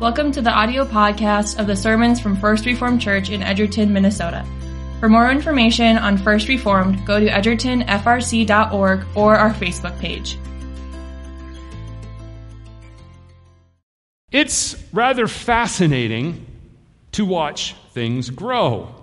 [0.00, 4.46] Welcome to the audio podcast of the sermons from First Reformed Church in Edgerton, Minnesota.
[5.00, 10.38] For more information on First Reformed, go to edgertonfrc.org or our Facebook page.
[14.30, 16.46] It's rather fascinating
[17.10, 18.94] to watch things grow.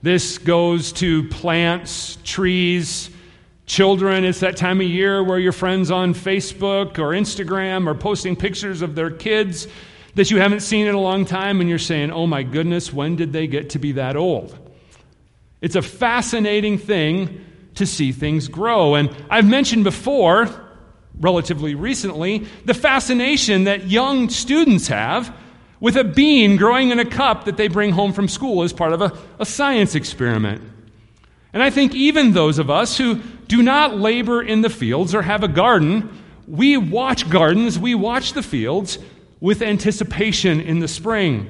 [0.00, 3.10] This goes to plants, trees,
[3.66, 8.36] Children, it's that time of year where your friends on Facebook or Instagram are posting
[8.36, 9.66] pictures of their kids
[10.16, 13.16] that you haven't seen in a long time, and you're saying, oh my goodness, when
[13.16, 14.56] did they get to be that old?
[15.60, 17.44] It's a fascinating thing
[17.76, 18.94] to see things grow.
[18.94, 20.48] And I've mentioned before,
[21.18, 25.34] relatively recently, the fascination that young students have
[25.80, 28.92] with a bean growing in a cup that they bring home from school as part
[28.92, 30.62] of a, a science experiment.
[31.52, 35.22] And I think even those of us who do not labor in the fields or
[35.22, 38.98] have a garden, we watch gardens, we watch the fields
[39.40, 41.48] with anticipation in the spring.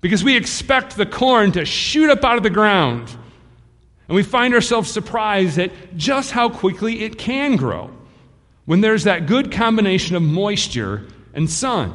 [0.00, 3.08] Because we expect the corn to shoot up out of the ground.
[4.08, 7.90] And we find ourselves surprised at just how quickly it can grow
[8.64, 11.94] when there's that good combination of moisture and sun.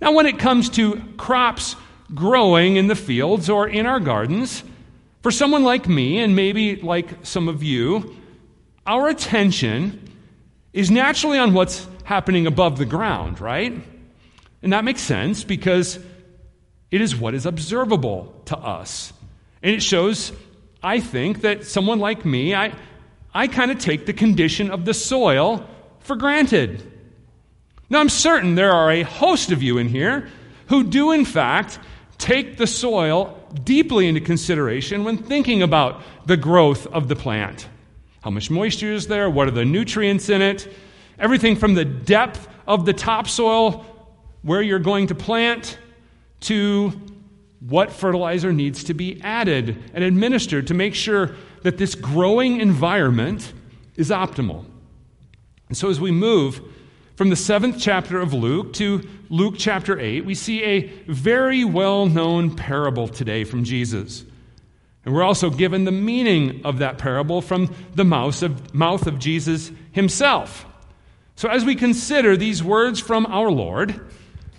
[0.00, 1.76] Now, when it comes to crops
[2.14, 4.62] growing in the fields or in our gardens,
[5.22, 8.16] for someone like me, and maybe like some of you,
[8.86, 10.10] our attention
[10.72, 13.72] is naturally on what's happening above the ground, right?
[14.62, 15.98] And that makes sense because
[16.90, 19.12] it is what is observable to us.
[19.62, 20.32] And it shows,
[20.82, 22.72] I think, that someone like me, I,
[23.34, 25.68] I kind of take the condition of the soil
[26.00, 26.82] for granted.
[27.88, 30.28] Now, I'm certain there are a host of you in here
[30.68, 31.78] who do, in fact,
[32.18, 37.68] take the soil deeply into consideration when thinking about the growth of the plant.
[38.22, 39.30] How much moisture is there?
[39.30, 40.72] What are the nutrients in it?
[41.18, 43.84] Everything from the depth of the topsoil
[44.42, 45.78] where you're going to plant
[46.40, 46.92] to
[47.60, 53.52] what fertilizer needs to be added and administered to make sure that this growing environment
[53.96, 54.64] is optimal.
[55.68, 56.60] And so as we move
[57.20, 62.06] from the seventh chapter of Luke to Luke chapter 8, we see a very well
[62.06, 64.24] known parable today from Jesus.
[65.04, 69.18] And we're also given the meaning of that parable from the mouth of, mouth of
[69.18, 70.64] Jesus himself.
[71.36, 74.00] So, as we consider these words from our Lord,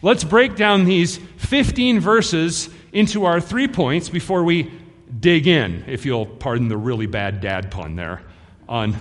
[0.04, 4.72] let's break down these 15 verses into our three points before we
[5.20, 8.22] dig in, if you'll pardon the really bad dad pun there
[8.70, 8.96] on,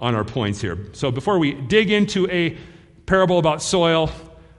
[0.00, 0.88] on our points here.
[0.94, 2.58] So, before we dig into a
[3.12, 4.10] parable about soil,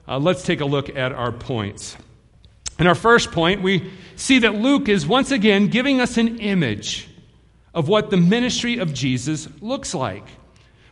[0.06, 1.96] uh, let's take a look at our points.
[2.78, 7.08] In our first point, we see that Luke is once again giving us an image
[7.74, 10.22] of what the ministry of Jesus looks like.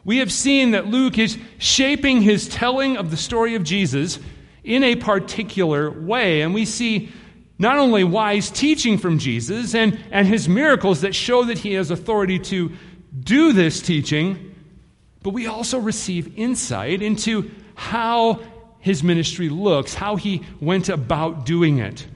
[0.04, 4.18] We have seen that Luke is shaping his telling of the story of Jesus
[4.64, 7.12] in a particular way, and we see
[7.60, 11.92] not only wise teaching from Jesus and, and his miracles that show that he has
[11.92, 12.72] authority to
[13.20, 14.51] do this teaching,
[15.22, 18.40] but we also receive insight into how
[18.80, 22.06] his ministry looks, how he went about doing it.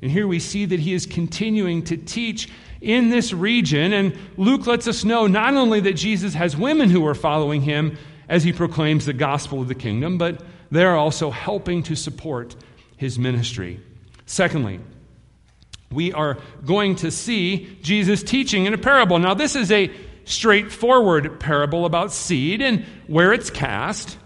[0.00, 2.48] And here we see that he is continuing to teach
[2.80, 3.92] in this region.
[3.92, 7.96] And Luke lets us know not only that Jesus has women who are following him
[8.28, 12.56] as he proclaims the gospel of the kingdom, but they are also helping to support
[12.96, 13.80] his ministry.
[14.26, 14.80] Secondly,
[15.90, 19.18] we are going to see Jesus teaching in a parable.
[19.18, 19.90] Now, this is a
[20.24, 24.18] straightforward parable about seed and where it's cast.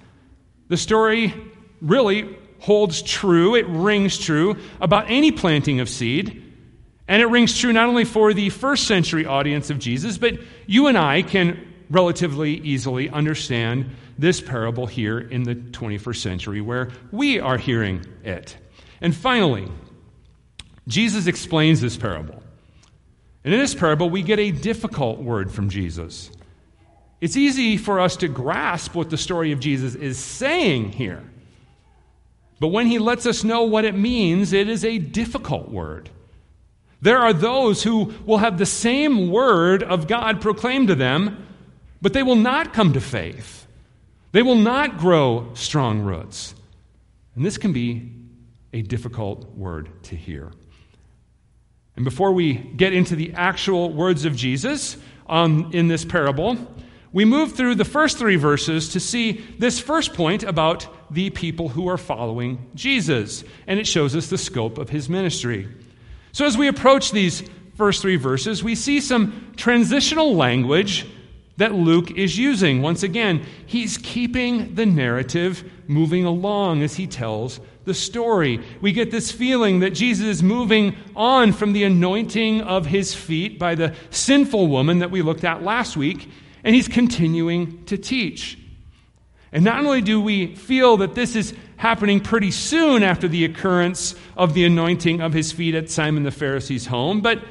[0.68, 1.34] The story
[1.80, 6.42] really holds true, it rings true about any planting of seed.
[7.08, 10.88] And it rings true not only for the first century audience of Jesus, but you
[10.88, 17.38] and I can relatively easily understand this parable here in the 21st century where we
[17.38, 18.56] are hearing it.
[19.00, 19.70] And finally,
[20.88, 22.42] Jesus explains this parable.
[23.46, 26.32] And in this parable, we get a difficult word from Jesus.
[27.20, 31.22] It's easy for us to grasp what the story of Jesus is saying here.
[32.58, 36.10] But when he lets us know what it means, it is a difficult word.
[37.00, 41.46] There are those who will have the same word of God proclaimed to them,
[42.02, 43.68] but they will not come to faith.
[44.32, 46.52] They will not grow strong roots.
[47.36, 48.10] And this can be
[48.72, 50.50] a difficult word to hear.
[51.96, 54.96] And before we get into the actual words of Jesus
[55.28, 56.56] um, in this parable,
[57.12, 61.68] we move through the first three verses to see this first point about the people
[61.68, 63.42] who are following Jesus.
[63.66, 65.68] And it shows us the scope of his ministry.
[66.32, 67.42] So as we approach these
[67.76, 71.06] first three verses, we see some transitional language
[71.56, 72.82] that Luke is using.
[72.82, 78.60] Once again, he's keeping the narrative moving along as he tells the story.
[78.80, 83.58] We get this feeling that Jesus is moving on from the anointing of his feet
[83.58, 86.28] by the sinful woman that we looked at last week,
[86.64, 88.58] and he's continuing to teach.
[89.52, 94.14] And not only do we feel that this is happening pretty soon after the occurrence
[94.36, 97.42] of the anointing of his feet at Simon the Pharisee's home, but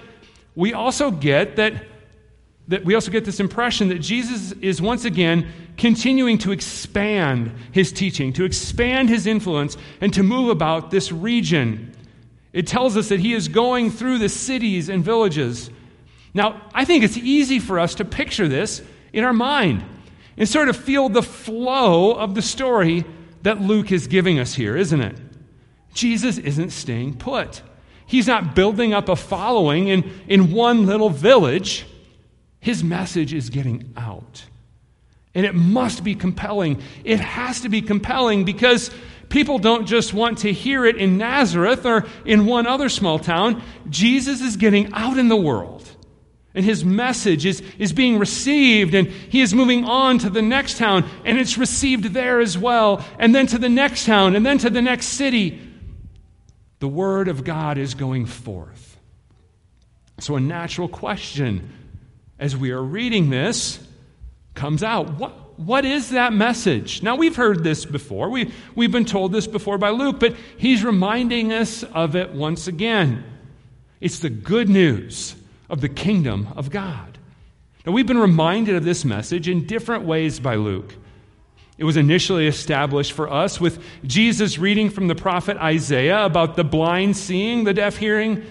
[0.55, 1.73] we also get that
[2.67, 5.47] that we also get this impression that Jesus is once again
[5.77, 11.95] continuing to expand his teaching, to expand his influence, and to move about this region.
[12.53, 15.69] It tells us that he is going through the cities and villages.
[16.33, 18.81] Now, I think it's easy for us to picture this
[19.13, 19.83] in our mind
[20.37, 23.05] and sort of feel the flow of the story
[23.43, 25.17] that Luke is giving us here, isn't it?
[25.93, 27.61] Jesus isn't staying put.
[28.05, 31.85] He's not building up a following in, in one little village.
[32.65, 34.43] His message is getting out.
[35.35, 36.81] And it must be compelling.
[37.03, 38.89] It has to be compelling because
[39.29, 43.61] people don't just want to hear it in Nazareth or in one other small town.
[43.91, 45.87] Jesus is getting out in the world.
[46.55, 50.79] And his message is, is being received, and he is moving on to the next
[50.79, 54.57] town, and it's received there as well, and then to the next town, and then
[54.57, 55.61] to the next city.
[56.79, 58.97] The word of God is going forth.
[60.19, 61.84] So, a natural question
[62.39, 63.79] as we are reading this,
[64.53, 65.15] comes out.
[65.15, 67.01] What, what is that message?
[67.01, 68.29] Now, we've heard this before.
[68.29, 72.67] We, we've been told this before by Luke, but he's reminding us of it once
[72.67, 73.23] again.
[74.01, 75.35] It's the good news
[75.69, 77.17] of the kingdom of God.
[77.85, 80.95] Now, we've been reminded of this message in different ways by Luke.
[81.77, 86.63] It was initially established for us with Jesus reading from the prophet Isaiah about the
[86.63, 88.45] blind seeing, the deaf hearing,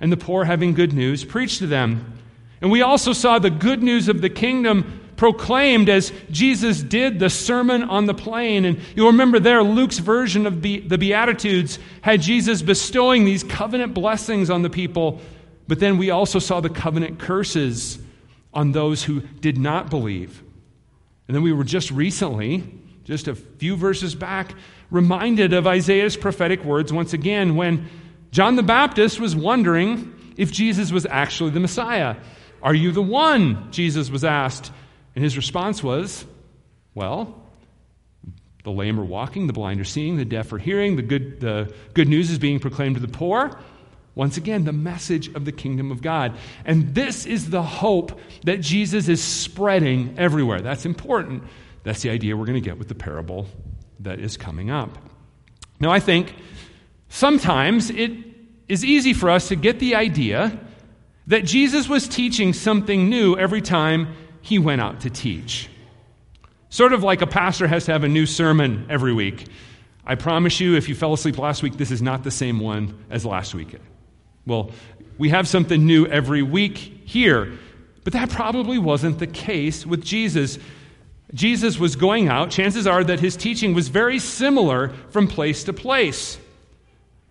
[0.00, 2.19] and the poor having good news preached to them.
[2.60, 7.28] And we also saw the good news of the kingdom proclaimed as Jesus did the
[7.28, 8.64] Sermon on the Plain.
[8.64, 14.48] And you'll remember there, Luke's version of the, Beatitudes had Jesus bestowing these covenant blessings
[14.48, 15.20] on the people.
[15.68, 17.98] But then we also saw the covenant curses
[18.52, 20.42] on those who did not believe.
[21.28, 22.64] And then we were just recently,
[23.04, 24.54] just a few verses back,
[24.90, 27.88] reminded of Isaiah's prophetic words once again when
[28.32, 32.16] John the Baptist was wondering if Jesus was actually the Messiah.
[32.62, 33.70] Are you the one?
[33.72, 34.72] Jesus was asked.
[35.14, 36.24] And his response was,
[36.94, 37.42] Well,
[38.64, 41.74] the lame are walking, the blind are seeing, the deaf are hearing, the good, the
[41.94, 43.58] good news is being proclaimed to the poor.
[44.14, 46.36] Once again, the message of the kingdom of God.
[46.64, 50.60] And this is the hope that Jesus is spreading everywhere.
[50.60, 51.44] That's important.
[51.84, 53.46] That's the idea we're going to get with the parable
[54.00, 54.98] that is coming up.
[55.78, 56.34] Now, I think
[57.08, 58.12] sometimes it
[58.68, 60.58] is easy for us to get the idea
[61.30, 65.68] that Jesus was teaching something new every time he went out to teach.
[66.70, 69.46] Sort of like a pastor has to have a new sermon every week.
[70.04, 73.04] I promise you, if you fell asleep last week, this is not the same one
[73.10, 73.76] as last week.
[74.44, 74.72] Well,
[75.18, 77.56] we have something new every week here,
[78.02, 80.58] but that probably wasn't the case with Jesus.
[81.32, 82.50] Jesus was going out.
[82.50, 86.40] Chances are that his teaching was very similar from place to place.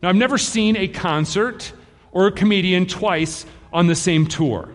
[0.02, 1.74] Now, I've never seen a concert
[2.14, 4.70] or a comedian twice on the same tour.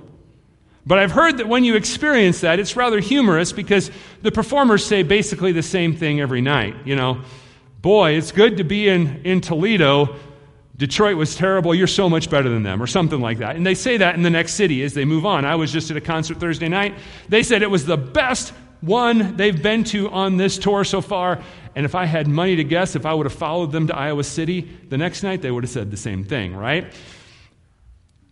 [0.86, 3.90] But I've heard that when you experience that, it's rather humorous because
[4.22, 6.76] the performers say basically the same thing every night.
[6.84, 7.22] You know,
[7.80, 10.16] boy, it's good to be in, in Toledo.
[10.76, 11.74] Detroit was terrible.
[11.74, 13.56] You're so much better than them, or something like that.
[13.56, 15.44] And they say that in the next city as they move on.
[15.44, 16.94] I was just at a concert Thursday night.
[17.28, 21.40] They said it was the best one they've been to on this tour so far.
[21.74, 24.24] And if I had money to guess, if I would have followed them to Iowa
[24.24, 26.92] City the next night, they would have said the same thing, right?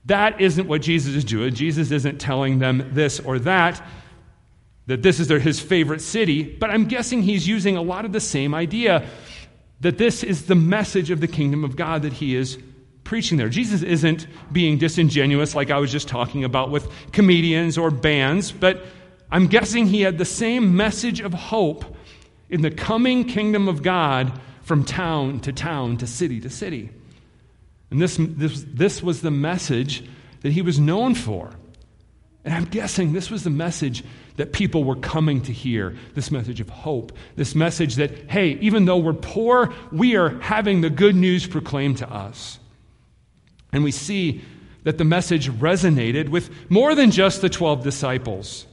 [0.06, 1.54] That isn't what Jesus is doing.
[1.54, 3.87] Jesus isn't telling them this or that,
[4.87, 8.12] that this is their, his favorite city, but I'm guessing he's using a lot of
[8.12, 9.06] the same idea
[9.80, 12.59] that this is the message of the kingdom of God that he is
[13.04, 13.49] preaching there.
[13.49, 18.85] Jesus isn't being disingenuous like I was just talking about with comedians or bands, but
[19.30, 21.97] I'm guessing he had the same message of hope
[22.49, 26.90] in the coming kingdom of God from town to town to city to city.
[27.92, 30.02] And this, this, this was the message
[30.40, 31.50] that he was known for.
[32.42, 34.02] And I'm guessing this was the message
[34.37, 38.87] that people were coming to hear this message of hope, this message that, hey, even
[38.87, 42.58] though we're poor, we are having the good news proclaimed to us.
[43.75, 44.40] And we see
[44.84, 48.66] that the message resonated with more than just the 12 disciples.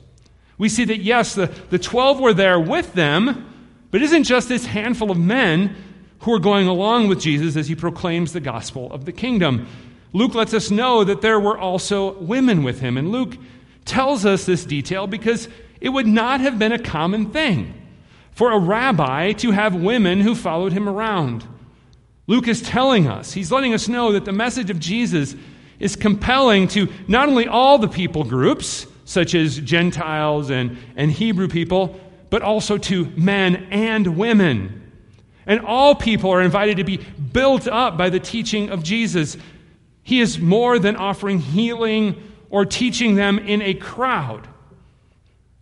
[0.58, 3.54] We see that, yes, the, the 12 were there with them,
[3.92, 5.76] but it isn't just this handful of men
[6.20, 9.68] who are going along with Jesus as he proclaims the gospel of the kingdom.
[10.12, 12.98] Luke lets us know that there were also women with him.
[12.98, 13.38] And Luke
[13.86, 15.48] tells us this detail because
[15.80, 17.74] it would not have been a common thing
[18.32, 21.46] for a rabbi to have women who followed him around.
[22.28, 25.36] Luke is telling us, he's letting us know that the message of Jesus
[25.80, 31.48] is compelling to not only all the people groups, such as Gentiles and, and Hebrew
[31.48, 32.00] people,
[32.30, 34.89] but also to men and women.
[35.50, 39.36] And all people are invited to be built up by the teaching of Jesus.
[40.04, 44.48] He is more than offering healing or teaching them in a crowd.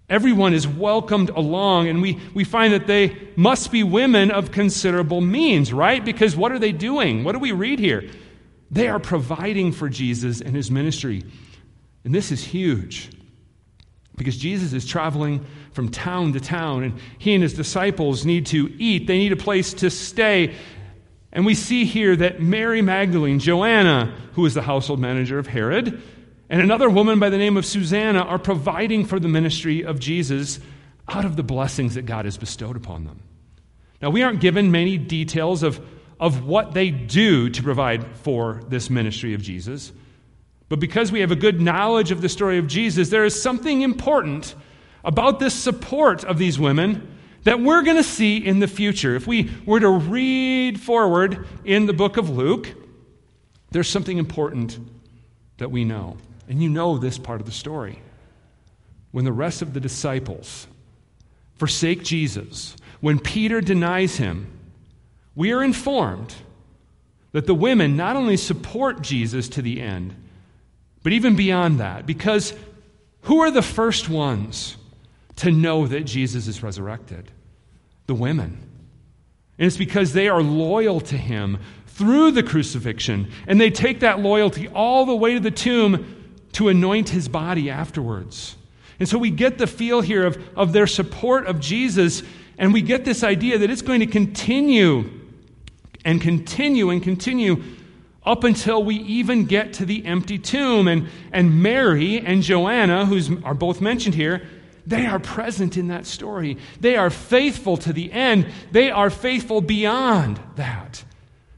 [0.10, 5.22] Everyone is welcomed along, and we, we find that they must be women of considerable
[5.22, 6.04] means, right?
[6.04, 7.24] Because what are they doing?
[7.24, 8.10] What do we read here?
[8.70, 11.24] They are providing for Jesus and his ministry.
[12.04, 13.10] And this is huge
[14.18, 18.74] because Jesus is traveling from town to town, and he and his disciples need to
[18.78, 19.08] eat.
[19.08, 20.56] They need a place to stay.
[21.32, 26.02] And we see here that Mary Magdalene, Joanna, who is the household manager of Herod,
[26.50, 30.60] and another woman by the name of Susanna are providing for the ministry of Jesus
[31.08, 33.22] out of the blessings that God has bestowed upon them.
[34.02, 35.80] Now, we aren't given many details of,
[36.20, 39.92] of what they do to provide for this ministry of Jesus,
[40.70, 43.82] but because we have a good knowledge of the story of Jesus, there is something
[43.82, 44.56] important
[45.04, 49.16] about this support of these women that we're going to see in the future.
[49.16, 52.74] If we were to read forward in the book of Luke,
[53.72, 54.78] there's something important
[55.58, 56.18] that we know.
[56.50, 58.02] And you know this part of the story.
[59.12, 60.68] When the rest of the disciples
[61.56, 64.52] forsake Jesus, when Peter denies him,
[65.34, 66.36] we are informed
[67.32, 70.16] that the women not only support Jesus to the end,
[71.04, 72.54] but even beyond that, because
[73.22, 74.78] who are the first ones
[75.38, 77.32] to know that Jesus is resurrected?
[78.06, 78.58] The women.
[79.58, 84.20] And it's because they are loyal to him through the crucifixion, and they take that
[84.20, 86.14] loyalty all the way to the tomb
[86.54, 88.56] to anoint his body afterwards.
[89.00, 92.24] And so we get the feel here of, of their support of Jesus,
[92.58, 95.10] and we get this idea that it's going to continue
[96.06, 97.64] and continue and continue
[98.28, 100.88] up until we even get to the empty tomb.
[100.88, 104.46] And, and Mary and Joanna, who are both mentioned here,
[104.86, 106.58] they are present in that story.
[106.80, 111.04] They are faithful to the end, they are faithful beyond that.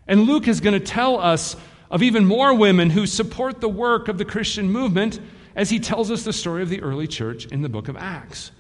[0.07, 1.55] And Luke is going to tell us
[1.91, 5.19] of even more women who support the work of the Christian movement
[5.55, 8.51] as he tells us the story of the early church in the book of Acts.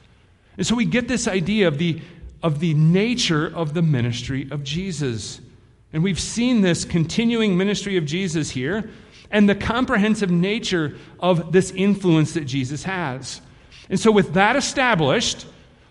[0.57, 2.01] And so we get this idea of the,
[2.43, 5.41] of the nature of the ministry of Jesus.
[5.91, 8.89] And we've seen this continuing ministry of Jesus here
[9.31, 13.41] and the comprehensive nature of this influence that Jesus has.
[13.89, 15.47] And so, with that established,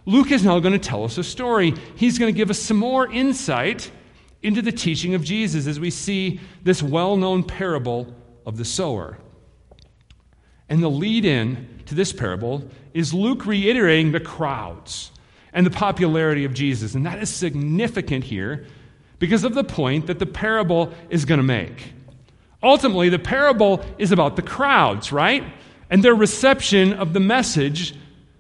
[0.06, 1.74] Luke is now going to tell us a story.
[1.96, 3.90] He's going to give us some more insight
[4.42, 8.14] into the teaching of Jesus as we see this well known parable
[8.46, 9.18] of the sower.
[10.68, 15.10] And the lead in to this parable is Luke reiterating the crowds
[15.52, 16.94] and the popularity of Jesus.
[16.94, 18.66] And that is significant here
[19.18, 21.92] because of the point that the parable is going to make.
[22.62, 25.44] Ultimately, the parable is about the crowds, right?
[25.90, 27.94] And their reception of the message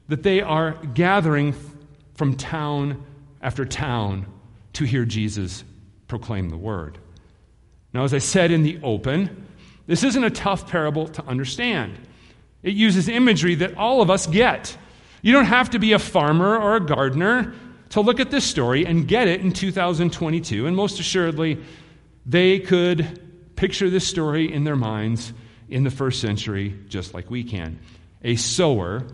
[0.08, 1.54] that they are gathering
[2.14, 3.04] from town
[3.40, 4.26] after town
[4.74, 5.64] to hear Jesus
[6.08, 6.98] proclaim the word.
[7.92, 9.46] Now, as I said in the open,
[9.86, 11.96] this isn't a tough parable to understand.
[12.62, 14.76] It uses imagery that all of us get.
[15.22, 17.54] You don't have to be a farmer or a gardener
[17.90, 20.66] to look at this story and get it in 2022.
[20.66, 21.58] And most assuredly,
[22.26, 23.20] they could
[23.56, 25.32] picture this story in their minds
[25.68, 27.78] in the first century just like we can.
[28.22, 29.06] A sower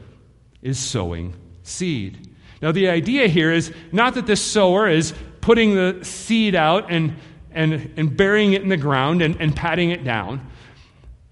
[0.62, 2.30] is sowing seed.
[2.62, 7.16] Now, the idea here is not that this sower is putting the seed out and,
[7.52, 10.46] and, and burying it in the ground and, and patting it down.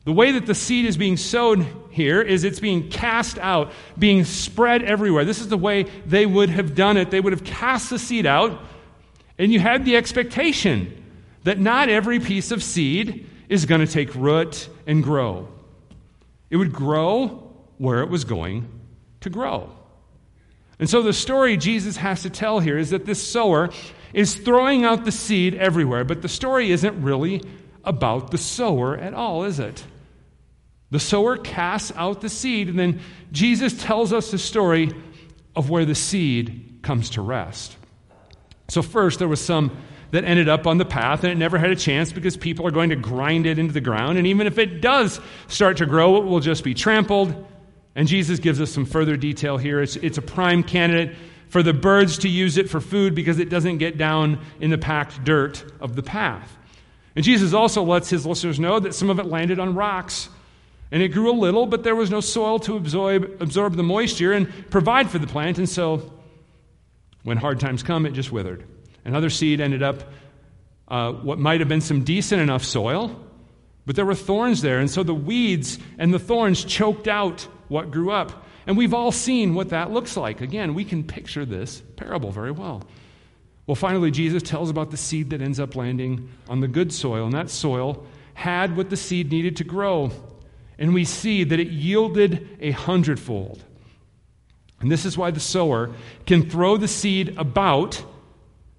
[0.04, 4.24] The way that the seed is being sown here is it's being cast out, being
[4.24, 5.24] spread everywhere.
[5.24, 7.10] This is the way they would have done it.
[7.10, 8.60] They would have cast the seed out,
[9.38, 11.04] and you had the expectation
[11.44, 15.46] that not every piece of seed is going to take root and grow.
[16.50, 18.68] It would grow where it was going
[19.20, 19.70] to grow.
[20.78, 23.70] And so the story Jesus has to tell here is that this sower
[24.12, 27.40] is throwing out the seed everywhere, but the story isn't really
[27.84, 29.84] about the sower at all, is it?
[30.92, 33.00] The sower casts out the seed, and then
[33.32, 34.92] Jesus tells us the story
[35.56, 37.74] of where the seed comes to rest.
[38.68, 39.74] So, first, there was some
[40.10, 42.70] that ended up on the path, and it never had a chance because people are
[42.70, 44.18] going to grind it into the ground.
[44.18, 45.18] And even if it does
[45.48, 47.34] start to grow, it will just be trampled.
[47.94, 49.80] And Jesus gives us some further detail here.
[49.80, 51.16] It's, it's a prime candidate
[51.48, 54.76] for the birds to use it for food because it doesn't get down in the
[54.76, 56.54] packed dirt of the path.
[57.16, 60.28] And Jesus also lets his listeners know that some of it landed on rocks.
[60.92, 64.34] And it grew a little, but there was no soil to absorb, absorb the moisture
[64.34, 65.56] and provide for the plant.
[65.56, 66.12] And so,
[67.22, 68.64] when hard times come, it just withered.
[69.02, 70.04] Another seed ended up
[70.88, 73.18] uh, what might have been some decent enough soil,
[73.86, 74.80] but there were thorns there.
[74.80, 78.46] And so the weeds and the thorns choked out what grew up.
[78.66, 80.42] And we've all seen what that looks like.
[80.42, 82.82] Again, we can picture this parable very well.
[83.66, 87.24] Well, finally, Jesus tells about the seed that ends up landing on the good soil.
[87.24, 90.12] And that soil had what the seed needed to grow
[90.82, 93.62] and we see that it yielded a hundredfold.
[94.80, 95.92] And this is why the sower
[96.26, 98.04] can throw the seed about,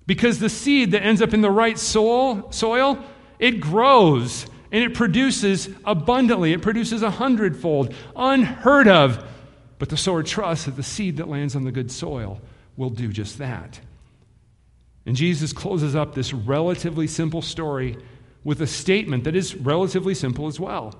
[0.05, 3.01] because the seed that ends up in the right soil, soil
[3.39, 6.51] it grows and it produces abundantly.
[6.51, 9.25] It produces a hundredfold, unheard of.
[9.79, 12.41] But the sower trusts that the seed that lands on the good soil
[12.75, 13.79] will do just that.
[15.05, 17.97] And Jesus closes up this relatively simple story
[18.43, 20.93] with a statement that is relatively simple as well.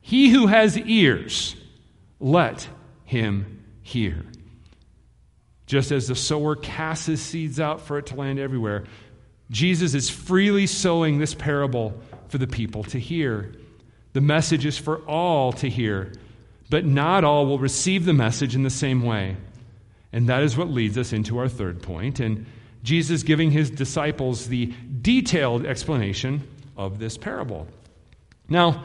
[0.00, 1.56] He who has ears,
[2.18, 2.68] let
[3.04, 4.24] him hear.
[5.66, 8.84] Just as the sower casts his seeds out for it to land everywhere,
[9.50, 13.52] Jesus is freely sowing this parable for the people to hear.
[14.12, 16.12] The message is for all to hear,
[16.70, 19.36] but not all will receive the message in the same way.
[20.12, 22.46] And that is what leads us into our third point, and
[22.82, 27.68] Jesus giving his disciples the detailed explanation of this parable.
[28.48, 28.84] Now,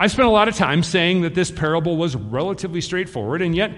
[0.00, 3.70] I spent a lot of time saying that this parable was relatively straightforward, and yet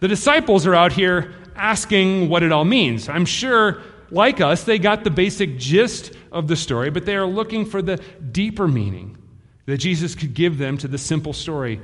[0.00, 3.08] the disciples are out here asking what it all means.
[3.08, 3.80] I'm sure,
[4.10, 7.80] like us, they got the basic gist of the story, but they are looking for
[7.80, 7.96] the
[8.30, 9.16] deeper meaning
[9.64, 11.80] that Jesus could give them to the simple story.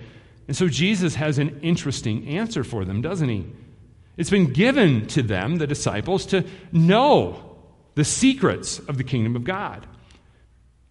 [0.46, 3.46] And so Jesus has an interesting answer for them, doesn't he?
[4.18, 7.56] It's been given to them, the disciples, to know
[7.94, 9.86] the secrets of the kingdom of God.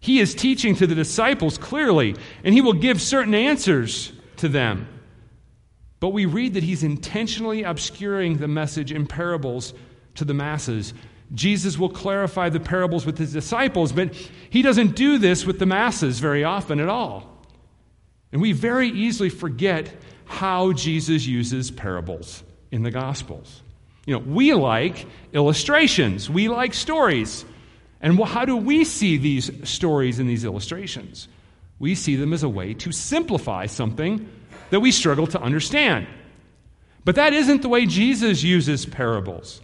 [0.00, 4.88] He is teaching to the disciples clearly, and he will give certain answers to them.
[6.00, 9.74] But we read that he's intentionally obscuring the message in parables
[10.14, 10.94] to the masses.
[11.34, 14.14] Jesus will clarify the parables with his disciples, but
[14.48, 17.46] he doesn't do this with the masses very often at all.
[18.32, 23.62] And we very easily forget how Jesus uses parables in the Gospels.
[24.06, 27.44] You know, we like illustrations, we like stories.
[28.00, 31.28] And how do we see these stories and these illustrations?
[31.78, 34.28] We see them as a way to simplify something
[34.70, 36.06] that we struggle to understand.
[37.04, 39.60] But that isn't the way Jesus uses parables.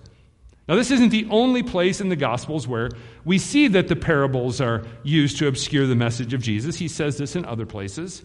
[0.69, 2.91] Now, this isn't the only place in the Gospels where
[3.25, 6.77] we see that the parables are used to obscure the message of Jesus.
[6.77, 8.23] He says this in other places.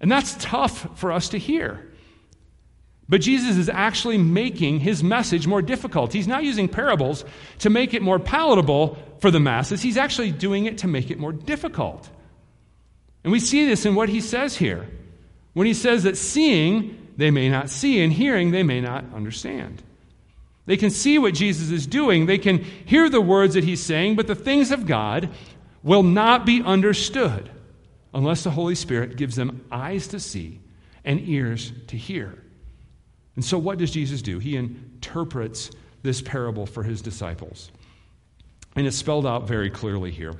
[0.00, 1.91] And that's tough for us to hear.
[3.12, 6.14] But Jesus is actually making his message more difficult.
[6.14, 7.26] He's not using parables
[7.58, 11.18] to make it more palatable for the masses, he's actually doing it to make it
[11.18, 12.08] more difficult.
[13.22, 14.88] And we see this in what he says here.
[15.52, 19.82] When he says that seeing, they may not see, and hearing, they may not understand.
[20.64, 24.16] They can see what Jesus is doing, they can hear the words that he's saying,
[24.16, 25.28] but the things of God
[25.82, 27.50] will not be understood
[28.14, 30.60] unless the Holy Spirit gives them eyes to see
[31.04, 32.41] and ears to hear.
[33.34, 34.38] And so, what does Jesus do?
[34.38, 35.70] He interprets
[36.02, 37.70] this parable for his disciples.
[38.74, 40.34] And it's spelled out very clearly here.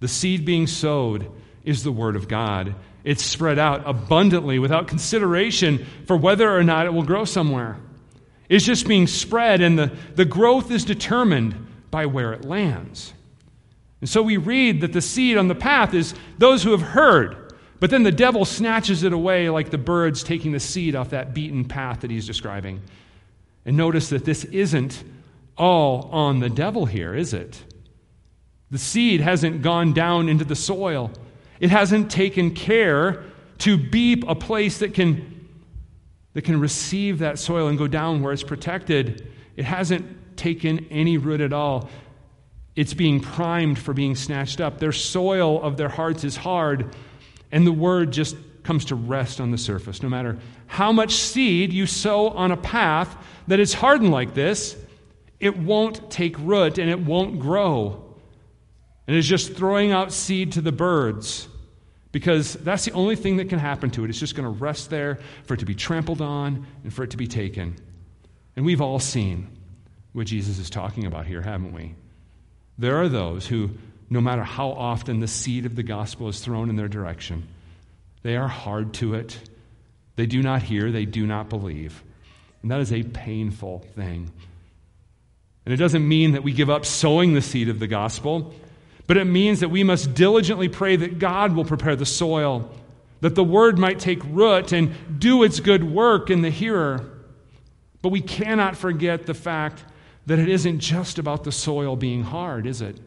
[0.00, 1.30] The seed being sowed
[1.64, 2.74] is the word of God.
[3.04, 7.78] It's spread out abundantly without consideration for whether or not it will grow somewhere.
[8.48, 13.14] It's just being spread, and the, the growth is determined by where it lands.
[14.00, 17.41] And so we read that the seed on the path is those who have heard.
[17.82, 21.34] But then the devil snatches it away like the birds taking the seed off that
[21.34, 22.80] beaten path that he's describing.
[23.64, 25.02] And notice that this isn't
[25.58, 27.60] all on the devil here, is it?
[28.70, 31.10] The seed hasn't gone down into the soil,
[31.58, 33.24] it hasn't taken care
[33.58, 35.48] to be a place that can,
[36.34, 39.26] that can receive that soil and go down where it's protected.
[39.56, 41.90] It hasn't taken any root at all.
[42.76, 44.78] It's being primed for being snatched up.
[44.78, 46.94] Their soil of their hearts is hard
[47.52, 50.02] and the word just comes to rest on the surface.
[50.02, 53.16] No matter how much seed you sow on a path
[53.48, 54.76] that is hardened like this,
[55.38, 58.04] it won't take root and it won't grow.
[59.06, 61.48] And it's just throwing out seed to the birds
[62.12, 64.10] because that's the only thing that can happen to it.
[64.10, 67.10] It's just going to rest there for it to be trampled on and for it
[67.10, 67.76] to be taken.
[68.54, 69.48] And we've all seen
[70.12, 71.94] what Jesus is talking about here, haven't we?
[72.78, 73.70] There are those who
[74.10, 77.46] no matter how often the seed of the gospel is thrown in their direction.
[78.22, 79.38] They are hard to it.
[80.16, 82.02] They do not hear, they do not believe.
[82.62, 84.30] And that is a painful thing.
[85.64, 88.54] And it doesn't mean that we give up sowing the seed of the gospel,
[89.06, 92.70] but it means that we must diligently pray that God will prepare the soil,
[93.20, 97.08] that the word might take root and do its good work in the hearer.
[98.00, 99.84] But we cannot forget the fact
[100.26, 102.98] that it isn't just about the soil being hard, is it?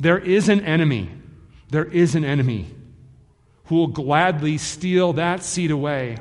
[0.00, 1.10] There is an enemy.
[1.70, 2.74] There is an enemy
[3.64, 6.16] who will gladly steal that seed away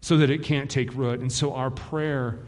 [0.00, 1.20] so that it can't take root.
[1.20, 2.38] And so our prayer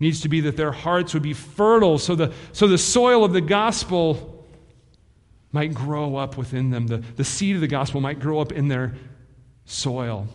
[0.00, 3.32] needs to be that their hearts would be fertile so the, so the soil of
[3.32, 4.46] the gospel
[5.52, 6.88] might grow up within them.
[6.88, 8.94] The, the seed of the gospel might grow up in their
[9.64, 10.26] soil.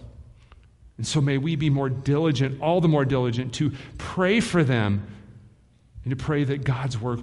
[0.97, 5.05] And so may we be more diligent, all the more diligent, to pray for them
[6.03, 7.19] and to pray that God's work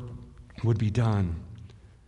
[0.62, 1.43] would be done.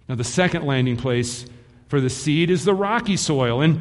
[0.09, 1.47] Now, the second landing place
[1.88, 3.61] for the seed is the rocky soil.
[3.61, 3.81] And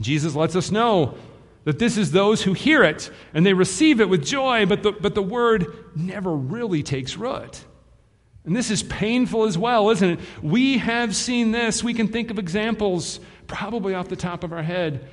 [0.00, 1.16] Jesus lets us know
[1.64, 4.92] that this is those who hear it and they receive it with joy, but the,
[4.92, 7.64] but the word never really takes root.
[8.44, 10.20] And this is painful as well, isn't it?
[10.40, 11.82] We have seen this.
[11.82, 15.08] We can think of examples probably off the top of our head.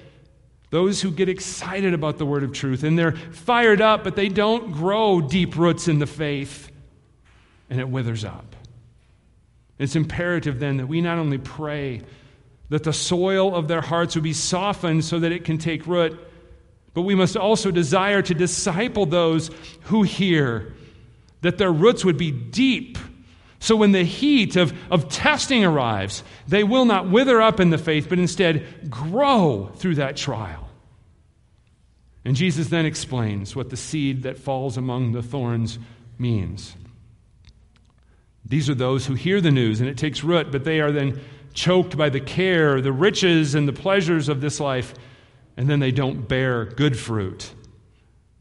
[0.70, 4.30] Those who get excited about the word of truth and they're fired up, but they
[4.30, 6.72] don't grow deep roots in the faith,
[7.70, 8.56] and it withers up.
[9.77, 12.01] It's imperative then that we not only pray
[12.69, 16.19] that the soil of their hearts would be softened so that it can take root,
[16.93, 19.49] but we must also desire to disciple those
[19.83, 20.73] who hear,
[21.41, 22.97] that their roots would be deep.
[23.59, 27.77] So when the heat of, of testing arrives, they will not wither up in the
[27.77, 30.69] faith, but instead grow through that trial.
[32.25, 35.79] And Jesus then explains what the seed that falls among the thorns
[36.17, 36.75] means.
[38.45, 41.19] These are those who hear the news and it takes root, but they are then
[41.53, 44.93] choked by the care, the riches, and the pleasures of this life,
[45.56, 47.53] and then they don't bear good fruit.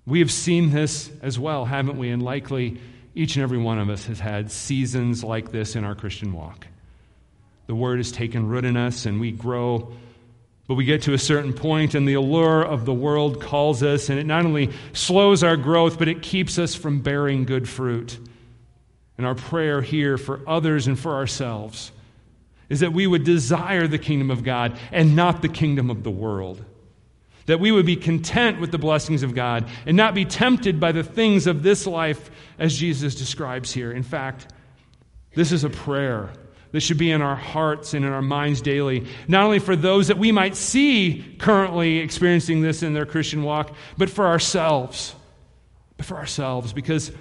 [0.06, 2.10] We have seen this as well, haven't we?
[2.10, 2.80] And likely
[3.14, 6.66] each and every one of us has had seasons like this in our Christian walk.
[7.66, 9.92] The word has taken root in us and we grow,
[10.66, 14.08] but we get to a certain point and the allure of the world calls us,
[14.08, 18.18] and it not only slows our growth, but it keeps us from bearing good fruit.
[19.22, 21.92] And our prayer here for others and for ourselves
[22.68, 26.10] is that we would desire the kingdom of God and not the kingdom of the
[26.10, 26.64] world.
[27.46, 30.90] That we would be content with the blessings of God and not be tempted by
[30.90, 33.92] the things of this life as Jesus describes here.
[33.92, 34.52] In fact,
[35.36, 36.30] this is a prayer
[36.72, 40.08] that should be in our hearts and in our minds daily, not only for those
[40.08, 45.14] that we might see currently experiencing this in their Christian walk, but for ourselves.
[45.96, 47.12] But for ourselves, because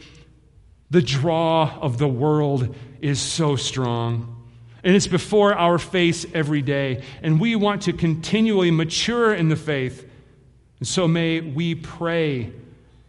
[0.92, 4.38] the draw of the world is so strong.
[4.84, 7.04] And it's before our face every day.
[7.24, 10.08] And we want to continually mature in the faith.
[10.80, 12.52] And so may we pray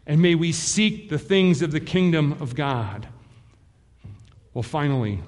[0.06, 3.08] and may we seek the things of the kingdom of God.
[4.54, 5.20] Well, finally,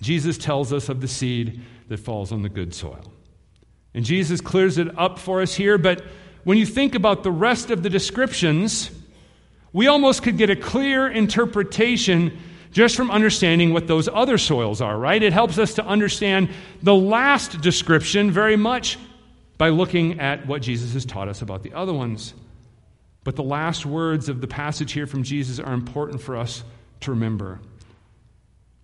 [0.00, 3.12] Jesus tells us of the seed that falls on the good soil.
[3.94, 6.02] And Jesus clears it up for us here, but
[6.44, 8.90] when you think about the rest of the descriptions,
[9.72, 12.38] we almost could get a clear interpretation
[12.72, 15.22] just from understanding what those other soils are, right?
[15.22, 16.50] It helps us to understand
[16.82, 18.98] the last description very much
[19.58, 22.34] by looking at what Jesus has taught us about the other ones.
[23.24, 26.64] But the last words of the passage here from Jesus are important for us
[27.00, 27.60] to remember.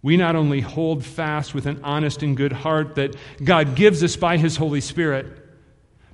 [0.03, 4.17] We not only hold fast with an honest and good heart that God gives us
[4.17, 5.27] by His Holy Spirit,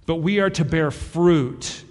[0.07, 1.85] but we are to bear fruit.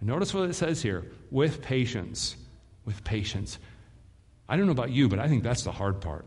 [0.00, 2.36] And notice what it says here with patience.
[2.84, 3.58] With patience.
[4.48, 6.24] I don't know about you, but I think that's the hard part.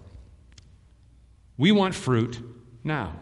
[1.57, 2.41] We want fruit
[2.83, 3.13] now.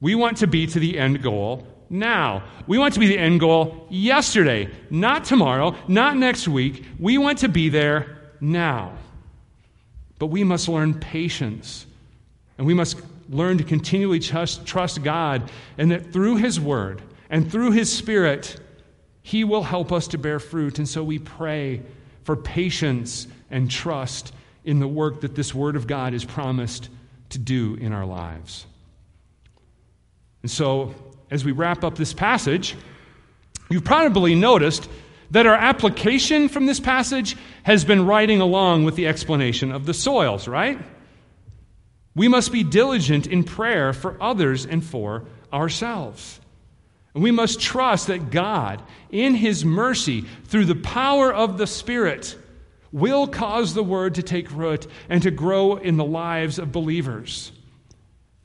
[0.00, 2.44] We want to be to the end goal now.
[2.66, 6.84] We want to be the end goal yesterday, not tomorrow, not next week.
[6.98, 8.96] We want to be there now.
[10.18, 11.86] But we must learn patience.
[12.58, 17.72] And we must learn to continually trust, God, and that through His Word and through
[17.72, 18.60] His Spirit,
[19.22, 20.78] He will help us to bear fruit.
[20.78, 21.82] And so we pray
[22.24, 24.32] for patience and trust
[24.64, 26.88] in the work that this Word of God is promised
[27.30, 28.66] to do in our lives.
[30.42, 30.94] And so,
[31.30, 32.76] as we wrap up this passage,
[33.70, 34.88] you've probably noticed
[35.30, 39.94] that our application from this passage has been riding along with the explanation of the
[39.94, 40.78] soils, right?
[42.14, 46.38] We must be diligent in prayer for others and for ourselves.
[47.14, 52.36] And we must trust that God, in His mercy, through the power of the Spirit,
[52.90, 57.52] will cause the word to take root and to grow in the lives of believers.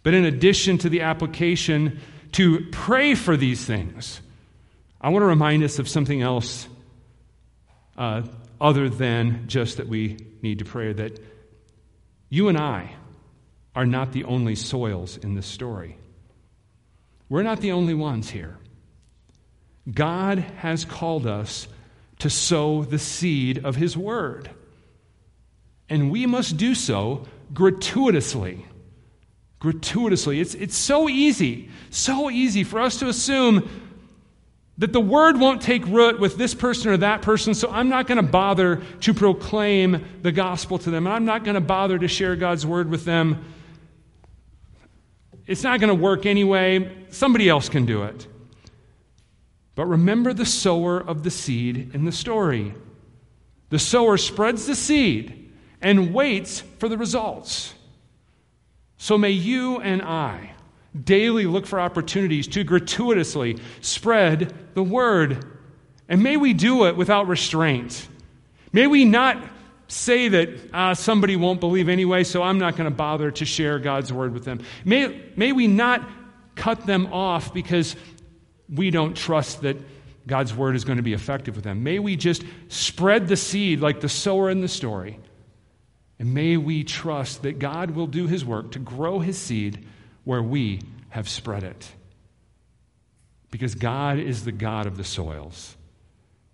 [0.04, 2.00] But in addition to the application
[2.34, 4.22] to pray for these things,
[5.00, 6.68] I want to remind us of something else
[7.98, 8.24] uh,
[8.60, 11.20] other than just that we need to pray that
[12.30, 12.94] you and I
[13.76, 15.98] are not the only soils in this story.
[17.30, 18.58] We're not the only ones here.
[19.92, 21.68] God has called us
[22.20, 24.50] to sow the seed of His Word.
[25.90, 28.66] And we must do so gratuitously.
[29.60, 30.40] Gratuitously.
[30.40, 33.70] It's, it's so easy, so easy for us to assume
[34.78, 38.06] that the word won't take root with this person or that person, so I'm not
[38.06, 41.08] going to bother to proclaim the gospel to them.
[41.08, 43.44] And I'm not going to bother to share God's word with them.
[45.48, 47.06] It's not going to work anyway.
[47.10, 48.28] Somebody else can do it.
[49.76, 52.74] But remember the sower of the seed in the story.
[53.70, 57.74] The sower spreads the seed and waits for the results.
[58.98, 60.52] So may you and I
[61.04, 65.46] daily look for opportunities to gratuitously spread the word.
[66.10, 68.08] And may we do it without restraint.
[68.74, 69.38] May we not
[69.88, 73.80] say that uh, somebody won't believe anyway, so I'm not going to bother to share
[73.80, 74.60] God's word with them.
[74.84, 76.08] May, may we not
[76.56, 77.96] cut them off because
[78.70, 79.78] we don't trust that
[80.26, 81.84] God's word is going to be effective with them.
[81.84, 85.20] May we just spread the seed like the sower in the story.
[86.20, 89.86] And may we trust that God will do his work to grow his seed
[90.26, 91.90] where we have spread it.
[93.50, 95.78] Because God is the God of the soils.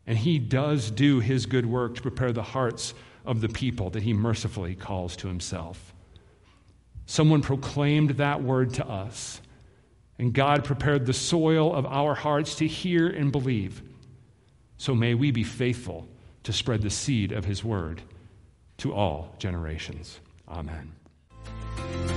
[0.05, 2.93] And He does do His good work to prepare the hearts
[3.25, 5.93] of the people that He mercifully calls to Himself.
[7.05, 9.41] Someone proclaimed that word to us,
[10.17, 13.81] and God prepared the soil of our hearts to hear and believe.
[14.77, 16.07] So may we be faithful
[16.43, 18.01] to spread the seed of His word
[18.77, 20.19] to all generations.
[20.47, 20.93] Amen.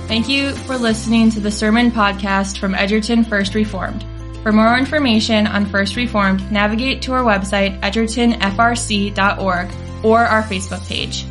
[0.07, 4.05] Thank you for listening to the Sermon Podcast from Edgerton First Reformed.
[4.43, 9.69] For more information on First Reformed, navigate to our website, edgertonfrc.org,
[10.05, 11.25] or our Facebook page.